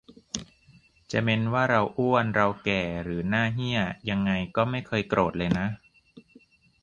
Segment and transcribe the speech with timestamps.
[1.11, 5.67] จะเม้นว่าเราอ้วนเราแก่หรือหน้าเหี้ยยังไงก็ไม่เคยโกรธเลยนะ